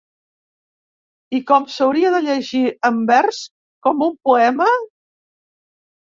I 1.39 1.41
com 1.51 1.67
s'hauria 1.73 2.13
de 2.15 2.21
llegir, 2.29 2.63
en 2.91 2.99
vers, 3.11 3.43
com 3.89 4.03
un 4.09 4.19
poema? 4.31 4.69